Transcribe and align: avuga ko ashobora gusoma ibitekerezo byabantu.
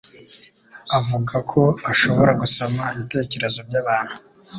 avuga 0.97 1.35
ko 1.51 1.61
ashobora 1.91 2.31
gusoma 2.41 2.83
ibitekerezo 2.95 3.59
byabantu. 3.67 4.13